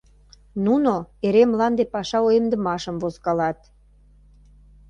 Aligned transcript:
Нуно 0.65 0.93
эре 1.25 1.43
мланде 1.51 1.83
паша 1.93 2.19
уэмдымашым 2.25 2.95
возкалат. 3.03 3.59